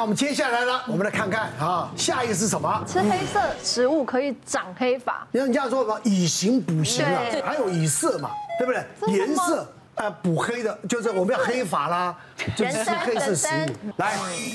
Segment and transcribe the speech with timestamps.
[0.00, 2.84] 那我们接下来呢，我们来看看啊，下一个是什么？
[2.86, 5.26] 吃黑色食物可以长黑发。
[5.32, 8.30] 人家说什么以形补形啊，还有以色嘛，
[8.60, 9.12] 对不对？
[9.12, 9.66] 颜色。
[9.96, 12.14] 呃，补黑的，就是我们要黑发啦，
[12.54, 13.90] 就是吃黑色食物。
[13.96, 14.12] 来，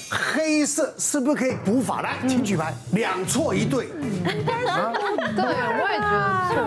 [0.10, 2.02] 黑色是不是可以补发？
[2.02, 3.88] 来，请举牌，两错一对。
[4.24, 6.63] 对，我也觉得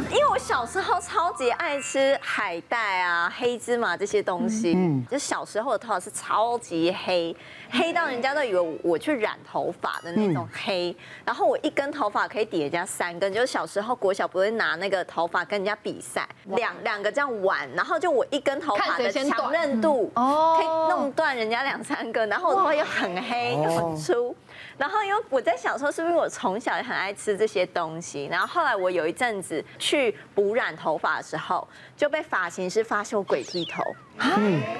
[0.00, 0.10] 错。
[0.10, 7.34] 因为我小时候超级爱吃海带啊、黑芝麻这些东西，嗯，就小时候的头发是超级黑，
[7.70, 10.94] 黑到人家都以为我去染头发的那种黑。
[11.24, 17.98] 然后我一根头发可以抵人家三根，就是小时候国小不会拿那个头发跟人家比赛，两两个这样玩，然后。
[18.02, 24.34] 就我一根头发的强韧度哦，可以弄断人家两三个，然后我头发又很黑又很粗，
[24.82, 28.26] 然后因为我在想说，是不是我从小也很爱吃这些东西？
[28.28, 33.80] 然后后来我有一阵子去补染头发的时候，就被发型师发现我鬼剃头，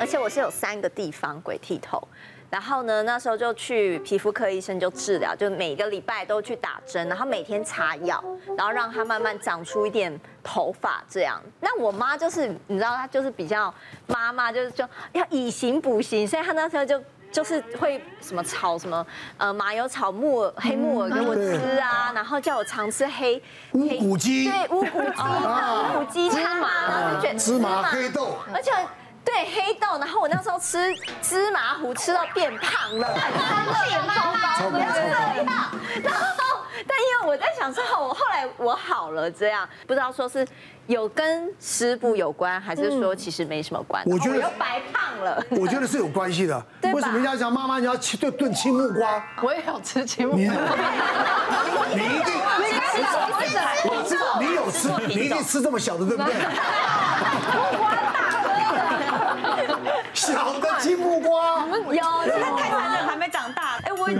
[0.01, 2.03] 而且我是有三个地方鬼剃头。
[2.51, 8.23] 然后呢，那时候就去皮肤科医生就治疗，就每个礼拜都去打针，然后每天擦药，
[8.59, 11.41] 然后让它慢慢长出一点头发这样。
[11.61, 13.73] 那我妈就是你知道，她就是比较
[14.09, 17.01] 妈妈，就是就要以形补形，所以她那时候就
[17.33, 19.05] 就是会什么炒什么
[19.39, 27.83] 呃麻油炒木耳黑木耳给我吃啊，然后叫我常吃黑乌骨鸡，对乌骨鸡，乌骨鸡芝麻，芝麻。
[27.83, 28.71] 黑豆，而且。
[29.25, 35.47] 对黑豆，然后我那时候吃芝麻糊吃到变胖了，变超高，不要这样。
[36.03, 36.52] 然后，
[37.27, 40.47] 我在想说，我后来我好了，这样不知道说是
[40.87, 44.03] 有跟食补有关，还是说其实没什么关。
[44.07, 45.43] 我觉得又白胖了。
[45.51, 46.63] 我觉得是有关系的。
[46.83, 49.25] 为什么人家讲妈妈你要吃炖炖青木瓜？
[49.43, 50.41] 我也有吃青木瓜。
[51.95, 52.35] 你一定，
[53.85, 56.35] 我知道你有吃，你一定吃这么小的，对不对？
[56.35, 56.41] 木
[57.79, 58.01] 瓜大。
[60.15, 62.92] 小的青木瓜有，太残忍，还没长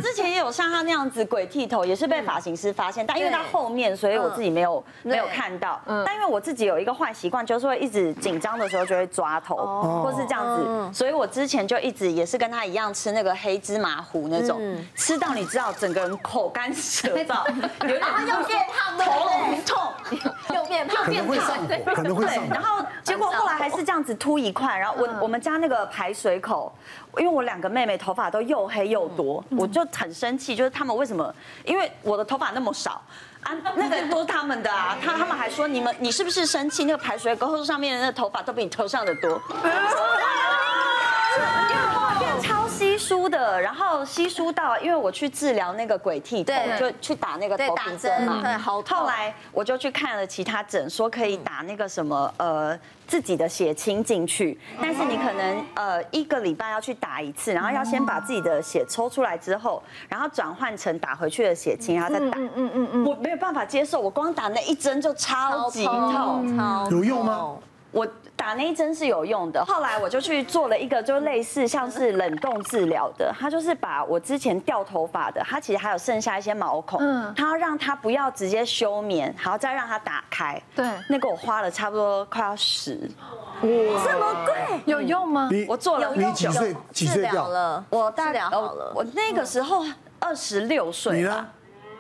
[0.01, 5.81] 之前也有像他那样子鬼剃头，也是被发型师发现，但因为他后面，所以我自己没有没有看到。
[6.07, 9.57] 但因为我自己有一个坏习惯，就是会一直紧张的时候就会抓头，
[10.03, 14.61] 或是这样子，所以我之前就一直也是跟他一样吃那个黑芝麻糊那种，
[14.95, 17.47] 吃到你知道整个人口干舌燥，
[17.83, 20.32] 有点又变胖，头很痛，又
[20.73, 22.55] 变胖，可能会上火，可能会上火。
[22.55, 26.73] 然后结果后来还是这样子秃一块，然后我我们家那个排水口，
[27.19, 31.35] 因为我两个妹妹头发都又黑又多，我就很生气，就是他们为什么？
[31.65, 33.03] 因为我的头发那么少
[33.43, 36.85] 啊，那个都是他们的啊，他他们还说，你们你是不是生气？
[36.85, 39.41] 那个排水沟上面的那个头发都比你头上的多。
[43.03, 48.41] 超稀疏的，然后稀疏到，因为我去治疗那个鬼剃头，就去打那个头皮针嘛。
[48.43, 48.81] 对，好。
[48.83, 62.39] 后来我就去看了其他诊，说可以打那个什么呃自己的血清进去，但是你可能呃一个礼拜要去打一次，然后要先把自己的血抽出来之后，然后转换成打回去的血清，然后再打。
[62.39, 63.05] 嗯嗯嗯嗯。
[63.05, 67.57] 我没有办法接受，我光打那一针就超级痛，有用吗？
[67.93, 82.99] 我打那一针是有用的，后来我就去做了一个，就类似像是冷冻治疗的，它就是把我之前掉头发的，它其实还有剩下一些毛孔，嗯，它要让它不要直接休眠，还要再让它打开，对，那个我花了差不多快要十，
[83.61, 83.69] 哇，
[84.05, 85.51] 这么贵，有用吗？
[85.69, 86.75] 我做了，你几岁？
[86.91, 87.49] 几岁掉？
[87.49, 87.85] 了？
[87.91, 89.85] 我大了好了，我那个时候
[90.19, 91.47] 二十六岁，你呢？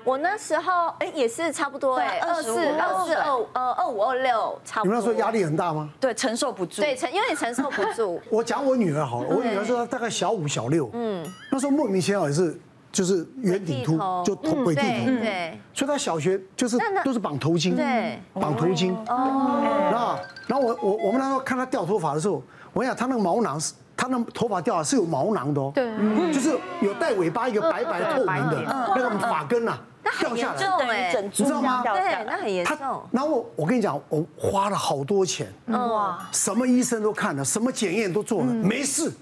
[0.04, 4.94] 我那时候哎也是差不多哎，二四二四二呃二五二六差不多。
[4.94, 5.88] 你那时候压力很大吗？
[6.00, 6.82] 对，承受不住。
[6.82, 8.20] 对，承因为你承受不住。
[8.30, 12.58] 我讲我女儿好了，我女儿说大概小五小六，嗯，那时候莫名其妙也是
[12.90, 18.94] 就是圆顶秃，就头鬼剃头，对，所以她小学就是都是绑头巾，对，绑头巾。
[19.08, 19.60] 哦。
[19.90, 22.42] 然后然后我我我们那时候看她掉头发的时候，
[22.72, 28.62] 我跟你讲她那个毛囊是她那头发掉是有毛囊的哦，对，就是有带尾巴一个白白透明的
[28.96, 29.78] 那个发根呐。
[30.18, 30.54] 掉下
[30.86, 31.82] 来，你知道吗？
[31.82, 32.76] 对，那很严重。
[33.10, 39.12] 然后我我跟你讲，我花了好多钱，哇，什么医生都看了，什么检验都做了，没事。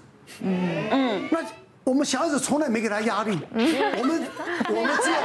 [0.41, 1.27] 嗯嗯。
[1.31, 1.39] 那
[1.83, 4.23] 我们小孩子从来没给他压力，我们
[4.69, 5.17] 我们只有。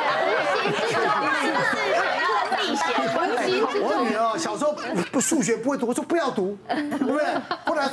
[3.79, 4.75] 我女儿小时候
[5.13, 7.25] 不数学不会读，我说不要读，对不对？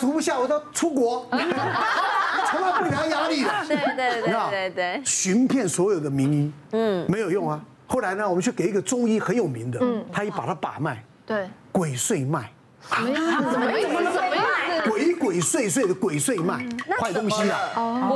[0.03, 1.25] 后来读不下，我都出国。
[1.31, 7.59] 从来不给他压力的，对对对对对，寻遍所有的名医，嗯，没有用啊。
[7.87, 12.51] 后来呢，我们去给一个中医很有名的，嗯，他一把他把脉，对，鬼祟脉，
[12.91, 13.51] 什么意思？
[13.51, 14.89] 怎么意思？
[14.89, 16.63] 鬼鬼祟祟的鬼祟脉，
[16.99, 17.57] 坏东西啊，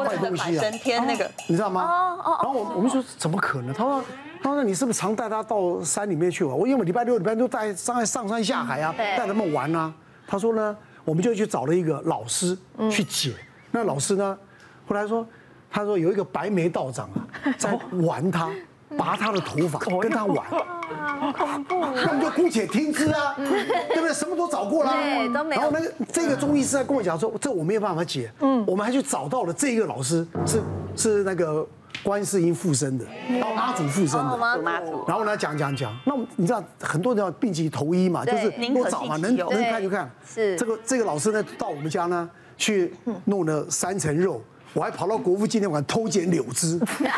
[0.06, 1.81] 坏东西啊，神天那个，你知道吗？
[1.83, 2.40] 哦哦。
[2.44, 3.74] 然后我我们说怎么可能？
[3.74, 4.04] 他说
[4.44, 6.56] 他说你是不是常带他到山里面去玩？
[6.56, 9.92] 我因为礼拜六礼拜都带上上山下海啊，带他们玩啊。
[10.28, 10.75] 他说呢，
[11.07, 12.57] 我们就去找了一个老师
[12.92, 13.31] 去解。
[13.71, 14.38] 那老师呢？
[14.86, 15.25] 后来说，
[15.71, 17.24] 他说有一个白眉道长啊，
[17.57, 17.71] 在
[18.01, 18.51] 玩他，
[18.98, 21.80] 拔他的头发，跟他玩，好恐怖。
[21.80, 24.13] 那我们就姑且听之啊，对不对？
[24.13, 25.62] 什么都找过了，对，都没有。
[25.62, 28.30] 然后那个这个中医师在跟我讲说，这我没有办法解。
[28.42, 30.62] 嗯，我们还去找到了这个老师，是
[30.98, 31.65] 是那个
[32.07, 35.04] 观世音附身的，然后妈祖附身的，妈祖。
[35.06, 40.09] 然后呢，讲讲讲，那你知道很多人要病急投医嘛，就是多找嘛，能能看就看。
[40.25, 42.95] 是这个这个老师呢，到我们家呢去
[43.25, 44.42] 弄了三层肉。
[44.71, 47.12] 我还跑到国父纪念馆偷捡柳枝， 晚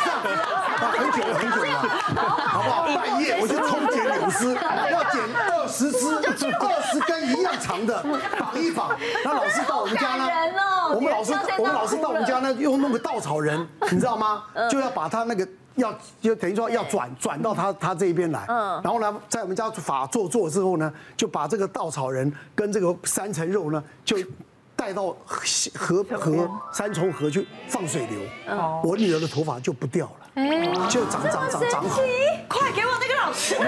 [0.00, 0.14] 上
[0.80, 1.78] 啊，很久了很久了，
[2.48, 2.86] 好不好？
[2.86, 4.54] 半夜我就偷捡柳枝，
[4.90, 6.81] 要捡二十枝，二十根一样
[7.72, 8.02] 长的，
[8.38, 8.96] 绑一绑。
[9.24, 10.26] 那老师到我们家呢，
[10.94, 14.44] 我们老师我们老师到我们家呢，又弄个稻草人，你知道吗？
[14.70, 15.48] 就要把他那个。
[15.76, 15.90] 要
[16.20, 24.18] 就等于说要转转到他他这一边来，嗯，然后呢，在我们家法做做之后呢，就把这个稻草人跟这个三层肉呢，就
[24.76, 25.40] 带到河
[25.74, 30.04] 河河三重河去放水流，嗯，我女儿的头发就不掉
[30.34, 32.02] 了，就长长长长好。
[32.48, 33.54] 快给我那个老师！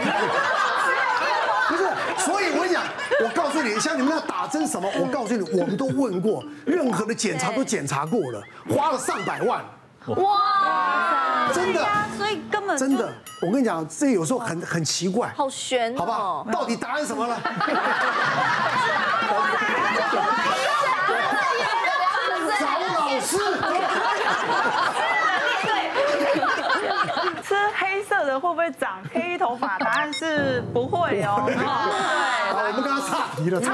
[1.67, 1.85] 不是，
[2.19, 2.85] 所以我讲，
[3.23, 9.65] 我告诉你，像你们那打针什么，我告诉你，我们都问过，任何的检查都检查过了，花了上百万。
[10.07, 11.87] 哇，真的，
[12.19, 16.47] 所以根本真的，我跟你讲，这有时候很很奇怪，好玄，好不好？
[16.53, 17.37] 到底答案什么呢？
[22.61, 23.39] 找老师。
[27.43, 29.79] 吃黑色的会不会长黑头发？
[29.79, 31.49] 答案是不会哦。
[33.43, 33.71] 밀어서.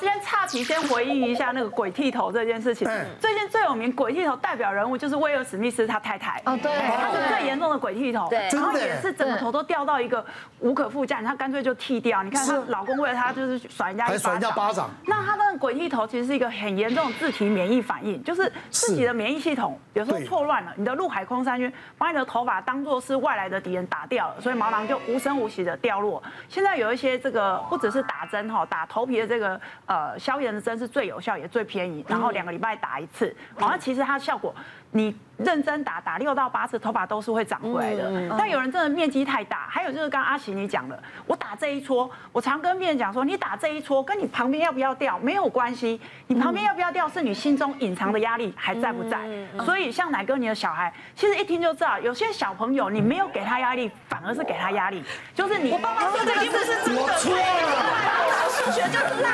[0.00, 2.88] 今天岔题，先回应一下那个鬼剃头这件事情。
[3.20, 6.40] 最近最有名鬼剃头代表人物就是威尔史密斯他太太。
[6.46, 8.26] 哦，对，他是最严重的鬼剃头。
[8.30, 10.24] 对，然后也是整个头都掉到一个
[10.60, 12.22] 无可复加，他干脆就剃掉。
[12.22, 14.20] 你看她老公为了她就是甩人家一巴掌。
[14.20, 14.88] 甩人家巴掌。
[15.04, 26.22] 那他的鬼剃头其实是一个很严重的自体免疫反应，就是自己的免疫系统有时候错乱了，你的陆海空三军把你的头发当做是外来的敌人打掉了，所以毛囊就无声无息的掉落。
[26.48, 29.60] 现在有一些这个不只是打针哈，打头皮的这个。
[29.90, 34.54] 呃，消炎的针是最有效也最便宜，然后两个礼拜打一次，好像其实它效果。
[34.92, 38.34] 你认真打打六到八次，头发都是会长回来的。
[38.36, 49.18] 但有人真的面积太大，还有就是刚刚阿喜你讲的，我打这一撮，我常跟病人讲说，你打这一撮跟你旁边要不要掉没有关系，你旁边要不要掉是你心中隐藏的压力还在不在。
[49.64, 55.02] 所以像奶哥你的小孩，其实一听就知道，有些小朋友你没有给他压力，反而是给他压力。
[55.34, 57.00] 就是你，我爸爸说这一定不是真的。
[57.00, 59.32] 我错了，数学就是烂，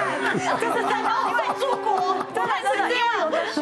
[0.61, 1.75] 就是真的你们做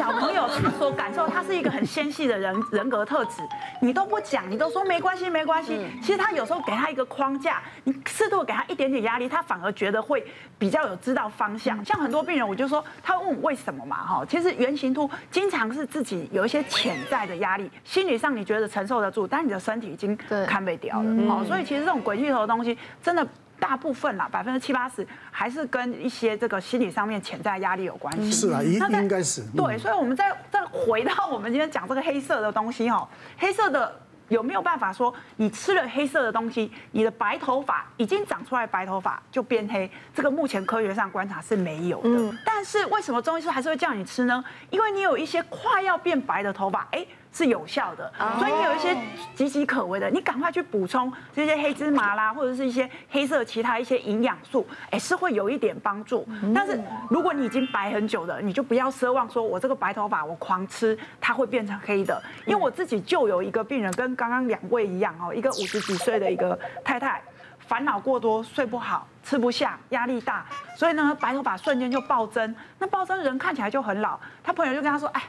[0.05, 1.83] 小朋友他所感受，他是一个很。
[1.95, 3.41] 纤细的人人格特质，
[3.79, 5.79] 你都不讲，你都说没关系没关系。
[6.01, 10.25] 其实他有时候给他一个框架，你适度给他一点点压力，他反而觉得会
[10.59, 11.83] 比较有知道方向。
[11.85, 21.27] 像很多病人，我就说他问我为什么嘛哈，其实原型突经常是自己有一些潜在的压力，心理上你觉得承受得住，但你的身体已经堪被掉了。
[21.29, 23.25] 好，所以其实这种鬼剃头的东西真的。
[23.59, 28.31] 大部分啦，百分之七八十还是跟一些这个心理上面潜在压力有关系。
[28.31, 29.43] 是啊，应应该是。
[29.55, 33.07] 对，所以我们再再回到我们今天讲这个黑色的东西哈，
[33.37, 39.89] 黑色的有没有办法说你吃了黑色的东西，你的白头发已经长出来白头发就变黑？
[40.13, 42.37] 这个目前科学上观察是没有的。
[42.45, 44.43] 但是为什么中医师还是会叫你吃呢？
[44.69, 47.05] 因为你有一些快要变白的头发，哎。
[47.35, 48.95] 是有效的，所以你有一些
[49.35, 56.25] 岌岌可危的，你赶快去补充这些黑芝麻啦，或者是一些黑色其他一些营养素，哎，是会有一点帮助。
[56.55, 67.21] 但是如果你已经白很久了，你就不要奢望说我这个白头发我狂吃它会变成黑的，因为我自己就有一个病人跟刚刚两位一样哦，一个五十几岁的一个太太，
[67.59, 70.45] 烦恼过多，睡不好，吃不下，压力大，
[70.77, 75.21] 所以呢白头发瞬间就暴增，那暴增人看起来就很老，他朋友就跟他说，哎。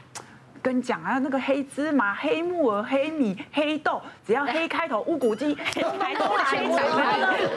[0.61, 6.45] 跟你讲啊，那个黑芝麻、黑木耳、黑米、黑豆，只要黑开头，乌骨鸡，黑白都来。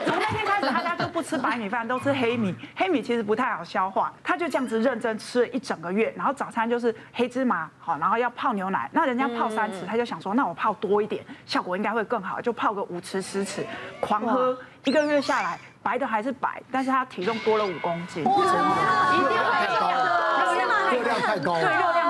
[0.05, 2.55] 从那天开始，大家都不吃白米饭，都吃黑米。
[2.75, 6.13] 黑米其实不太好消化，他就这样子认真吃了一整个月。
[6.15, 8.89] 然后早餐就是黑芝麻，好，然后要泡牛奶。
[8.93, 13.63] 那人家泡三匙，他就想说，那我泡多一点，效果应该会更好，就泡个五匙十匙，
[13.99, 14.57] 狂喝。
[14.85, 18.23] 一个月下来，白的还是白，但是他体重多了五公斤。
[18.23, 21.61] 哇，一定会的，热量太高了。
[21.61, 22.00] 对，热量。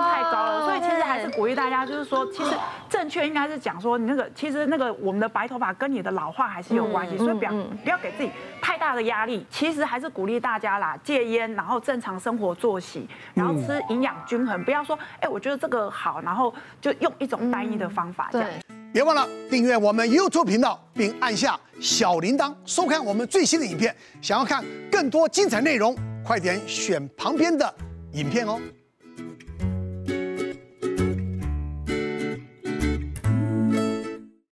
[1.31, 2.51] 鼓励大家，就是说，其实
[2.89, 7.51] 正确应该是讲说，你那个其实那个我们的白头发跟你的老化还是有关系，所以不要
[7.83, 8.29] 不要给自己
[8.61, 9.45] 太大的压力。
[9.49, 18.29] 其实还是鼓励大家啦，戒烟，然后正常生活作息，然后吃营养均衡，不要说，哎，我觉得这个好，然后就用一种单一的方法。
[18.31, 18.45] 对，
[18.93, 23.95] 别忘了订阅我们 YouTube 频道，并按下小铃铛，收看我们最新的影片。
[24.21, 25.95] 想要看更多精彩内容，
[26.25, 27.73] 快点选旁边的
[28.13, 28.59] 影片哦。